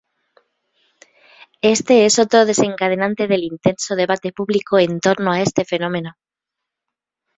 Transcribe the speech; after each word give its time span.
Este 1.61 2.07
es 2.07 2.17
otro 2.17 2.45
desencadenante 2.47 3.27
del 3.27 3.43
intenso 3.43 3.95
debate 3.95 4.31
público 4.33 4.79
en 4.79 4.99
torno 4.99 5.31
a 5.31 5.41
este 5.41 5.63
fenómeno. 5.63 6.13